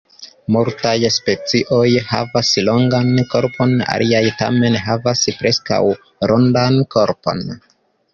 [0.53, 5.81] Multaj specioj havas longan korpon, aliaj tamen havas preskaŭ
[6.33, 7.45] rondan korpon.